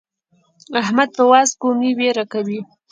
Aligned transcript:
احمد 0.81 1.09
په 1.17 1.23
واز 1.31 1.49
کومې 1.61 1.91
وير 1.99 2.17
کوي. 2.33 2.59